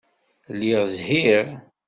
[0.53, 1.47] Lliɣ zhiɣ.